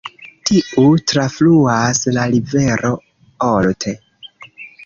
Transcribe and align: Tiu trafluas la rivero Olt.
Tiu 0.49 0.85
trafluas 1.11 2.01
la 2.17 2.25
rivero 2.33 2.91
Olt. 3.53 3.89